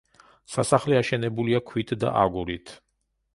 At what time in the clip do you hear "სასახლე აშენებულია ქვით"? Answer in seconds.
0.53-1.93